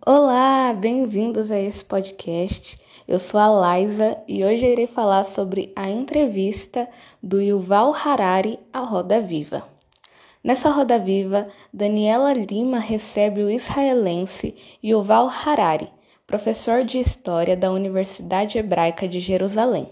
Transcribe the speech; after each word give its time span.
Olá, 0.00 0.74
bem-vindos 0.74 1.50
a 1.50 1.58
esse 1.58 1.82
podcast. 1.82 2.78
Eu 3.08 3.18
sou 3.18 3.40
a 3.40 3.48
Laisa 3.48 4.18
e 4.28 4.44
hoje 4.44 4.64
eu 4.64 4.72
irei 4.72 4.86
falar 4.86 5.24
sobre 5.24 5.72
a 5.74 5.88
entrevista 5.88 6.86
do 7.22 7.40
Yuval 7.40 7.94
Harari 7.94 8.58
à 8.70 8.80
Roda 8.80 9.20
Viva. 9.20 9.66
Nessa 10.42 10.68
Roda 10.68 10.98
Viva, 10.98 11.48
Daniela 11.72 12.34
Lima 12.34 12.78
recebe 12.78 13.42
o 13.42 13.50
israelense 13.50 14.54
Yuval 14.84 15.26
Harari, 15.26 15.90
professor 16.26 16.84
de 16.84 16.98
História 16.98 17.56
da 17.56 17.72
Universidade 17.72 18.58
Hebraica 18.58 19.08
de 19.08 19.20
Jerusalém. 19.20 19.88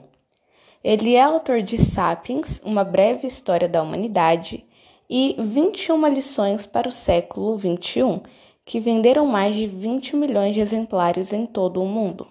Ele 0.84 1.14
é 1.14 1.22
autor 1.22 1.62
de 1.62 1.78
Sapiens, 1.78 2.60
uma 2.62 2.84
breve 2.84 3.26
história 3.26 3.68
da 3.68 3.82
humanidade, 3.82 4.66
e 5.08 5.36
21 5.38 6.06
lições 6.08 6.66
para 6.66 6.88
o 6.88 6.92
século 6.92 7.56
21, 7.56 8.20
que 8.64 8.80
venderam 8.80 9.26
mais 9.26 9.54
de 9.54 9.66
20 9.66 10.16
milhões 10.16 10.54
de 10.54 10.60
exemplares 10.60 11.32
em 11.32 11.46
todo 11.46 11.82
o 11.82 11.86
mundo. 11.86 12.26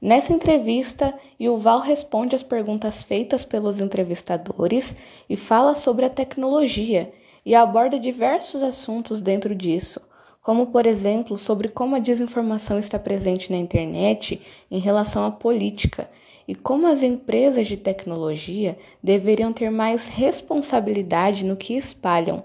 Nessa 0.00 0.32
entrevista, 0.32 1.12
Yuval 1.40 1.80
responde 1.80 2.36
às 2.36 2.42
perguntas 2.42 3.02
feitas 3.02 3.44
pelos 3.44 3.80
entrevistadores 3.80 4.94
e 5.28 5.36
fala 5.36 5.74
sobre 5.74 6.04
a 6.04 6.10
tecnologia 6.10 7.12
e 7.44 7.54
aborda 7.54 7.98
diversos 7.98 8.62
assuntos 8.62 9.20
dentro 9.20 9.54
disso, 9.54 10.00
como 10.40 10.68
por 10.68 10.86
exemplo 10.86 11.36
sobre 11.36 11.68
como 11.68 11.96
a 11.96 11.98
desinformação 11.98 12.78
está 12.78 12.98
presente 12.98 13.50
na 13.50 13.58
internet 13.58 14.40
em 14.70 14.78
relação 14.78 15.24
à 15.24 15.30
política 15.30 16.08
e 16.46 16.54
como 16.54 16.86
as 16.86 17.02
empresas 17.02 17.66
de 17.66 17.76
tecnologia 17.76 18.78
deveriam 19.02 19.52
ter 19.52 19.70
mais 19.70 20.06
responsabilidade 20.06 21.44
no 21.44 21.56
que 21.56 21.74
espalham. 21.74 22.44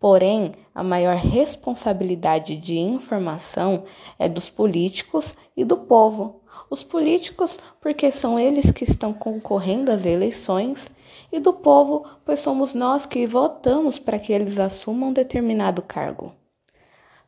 Porém, 0.00 0.52
a 0.74 0.82
maior 0.82 1.16
responsabilidade 1.16 2.56
de 2.56 2.76
informação 2.76 3.84
é 4.18 4.28
dos 4.28 4.48
políticos 4.48 5.34
e 5.56 5.64
do 5.64 5.76
povo. 5.76 6.42
Os 6.68 6.82
políticos, 6.82 7.60
porque 7.80 8.10
são 8.10 8.38
eles 8.38 8.70
que 8.70 8.84
estão 8.84 9.12
concorrendo 9.12 9.92
às 9.92 10.04
eleições, 10.04 10.90
e 11.30 11.38
do 11.38 11.52
povo, 11.52 12.04
pois 12.24 12.40
somos 12.40 12.74
nós 12.74 13.06
que 13.06 13.26
votamos 13.26 13.98
para 13.98 14.18
que 14.18 14.32
eles 14.32 14.58
assumam 14.58 15.12
determinado 15.12 15.82
cargo. 15.82 16.32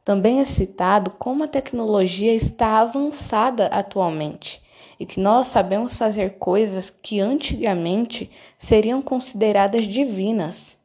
Também 0.04 0.40
é 0.40 0.44
citado 0.44 1.10
como 1.10 1.44
a 1.44 1.48
tecnologia 1.48 2.32
está 2.32 2.78
avançada 2.78 3.66
atualmente 3.66 4.62
e 4.98 5.04
que 5.04 5.18
nós 5.18 5.48
sabemos 5.48 5.96
fazer 5.96 6.38
coisas 6.38 6.90
que 6.90 7.20
antigamente 7.20 8.30
seriam 8.56 9.02
consideradas 9.02 9.84
divinas. 9.84 10.75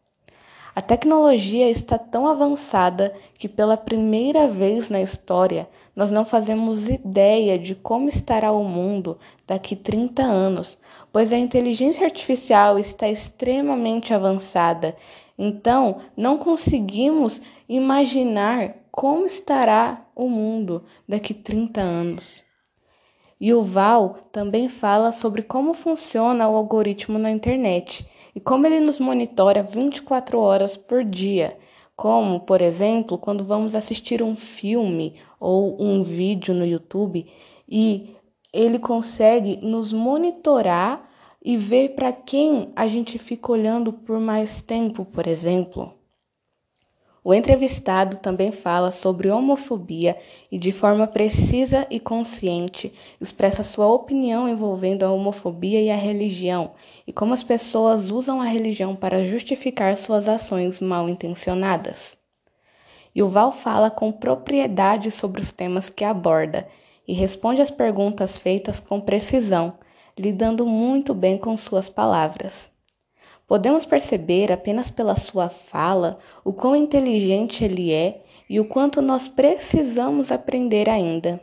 A 0.74 0.82
tecnologia 0.82 1.70
está 1.70 1.98
tão 1.98 2.26
avançada 2.26 3.14
que 3.38 3.50
pela 3.50 3.76
primeira 3.76 4.48
vez 4.48 4.90
na 4.90 5.02
história 5.02 5.68
nós 5.94 6.12
não 6.12 6.24
fazemos 6.24 6.90
ideia 6.90 7.60
de 7.60 7.76
como 7.76 8.08
estará 8.08 8.54
o 8.54 8.64
mundo 8.64 9.20
daqui 9.46 9.76
30 9.76 10.24
anos, 10.24 10.80
pois 11.12 11.34
a 11.34 11.38
inteligência 11.38 12.06
artificial 12.06 12.80
está 12.80 13.10
extremamente 13.10 14.14
avançada. 14.14 14.96
Então, 15.38 15.98
não 16.16 16.38
conseguimos 16.38 17.42
imaginar 17.68 18.76
como 18.90 19.26
estará 19.26 20.06
o 20.16 20.30
mundo 20.30 20.86
daqui 21.08 21.34
30 21.34 21.82
anos. 21.82 22.46
E 23.42 23.54
o 23.54 23.62
Val 23.62 24.20
também 24.32 24.70
fala 24.70 25.12
sobre 25.12 25.42
como 25.42 25.74
funciona 25.74 26.48
o 26.48 26.56
algoritmo 26.56 27.20
na 27.20 27.30
internet 27.30 28.08
e 28.36 28.40
como 28.40 28.66
ele 28.66 28.80
nos 28.80 29.00
monitora 29.00 29.64
24 29.64 30.40
horas 30.40 30.78
por 30.78 31.04
dia. 31.04 31.58
Como, 31.96 32.40
por 32.40 32.62
exemplo, 32.62 33.18
quando 33.18 33.44
vamos 33.44 33.76
assistir 33.76 34.24
um 34.24 34.36
filme 34.36 35.16
ou 35.40 35.82
um 35.82 36.04
vídeo 36.04 36.54
no 36.54 36.66
YouTube 36.66 37.28
e 37.70 38.16
ele 38.52 38.80
consegue 38.80 39.58
nos 39.62 39.94
monitorar 39.94 41.10
e 41.44 41.58
ver 41.58 41.96
para 41.96 42.12
quem 42.12 42.72
a 42.76 42.88
gente 42.88 43.18
fica 43.18 43.52
olhando 43.52 43.92
por 43.94 44.20
mais 44.20 44.62
tempo, 44.62 45.06
por 45.06 45.28
exemplo. 45.28 46.01
O 47.24 47.36
entrevistado 47.36 48.18
também 48.18 48.52
fala 48.52 48.90
sobre 48.90 49.30
homofobia 49.30 50.18
e, 50.52 50.58
de 50.58 50.72
forma 50.72 51.06
precisa 51.06 51.86
e 51.88 52.00
consciente, 52.00 52.92
expressa 53.20 53.62
sua 53.62 53.86
opinião 53.86 54.50
envolvendo 54.50 55.04
a 55.04 55.12
homofobia 55.12 55.80
e 55.80 55.92
a 55.92 55.96
religião 55.96 56.72
e 57.06 57.14
como 57.14 57.32
as 57.32 57.44
pessoas 57.44 58.10
usam 58.10 58.42
a 58.42 58.46
religião 58.46 58.96
para 58.96 59.24
justificar 59.24 59.96
suas 59.98 60.28
ações 60.28 60.82
mal 60.82 61.08
intencionadas. 61.08 62.18
E 63.14 63.22
o 63.22 63.30
Val 63.30 63.52
fala 63.52 63.92
com 63.92 64.12
propriedade 64.12 65.12
sobre 65.12 65.42
os 65.42 65.52
temas 65.52 65.90
que 65.90 66.04
aborda 66.04 66.68
e 67.08 67.14
responde 67.14 67.62
às 67.62 67.70
perguntas 67.70 68.36
feitas 68.36 68.80
com 68.80 69.00
precisão, 69.00 69.76
lidando 70.18 70.66
muito 70.66 71.14
bem 71.14 71.38
com 71.38 71.56
suas 71.56 71.88
palavras. 71.88 72.71
Podemos 73.52 73.84
perceber 73.84 74.50
apenas 74.50 74.90
pela 74.90 75.14
sua 75.14 75.50
fala 75.50 76.20
o 76.42 76.54
quão 76.54 76.74
inteligente 76.74 77.66
ele 77.66 77.92
é 77.92 78.22
e 78.50 78.62
o 78.62 78.64
quanto 78.64 79.02
nós 79.02 79.28
precisamos 79.28 80.32
aprender 80.32 80.88
ainda. 80.90 81.38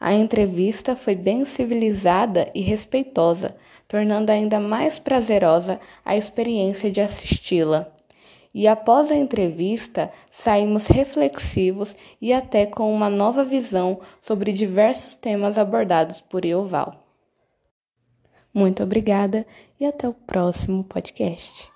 A 0.00 0.12
entrevista 0.12 0.96
foi 0.96 1.14
bem 1.14 1.44
civilizada 1.44 2.50
e 2.52 2.60
respeitosa, 2.60 3.54
tornando 3.86 4.32
ainda 4.32 4.58
mais 4.58 4.98
prazerosa 4.98 5.78
a 6.04 6.16
experiência 6.16 6.90
de 6.90 7.00
assisti-la. 7.00 7.86
E 8.52 8.66
após 8.66 9.12
a 9.12 9.14
entrevista, 9.14 10.12
saímos 10.28 10.88
reflexivos 10.88 11.94
e 12.20 12.32
até 12.32 12.66
com 12.66 12.92
uma 12.92 13.08
nova 13.08 13.44
visão 13.44 14.00
sobre 14.20 14.52
diversos 14.52 15.14
temas 15.14 15.56
abordados 15.56 16.20
por 16.20 16.44
Euval. 16.44 17.01
Muito 18.52 18.82
obrigada 18.82 19.46
e 19.80 19.86
até 19.86 20.08
o 20.08 20.12
próximo 20.12 20.84
podcast. 20.84 21.71